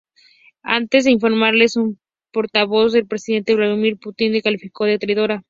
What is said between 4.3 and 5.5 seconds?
la calificó de "traidora".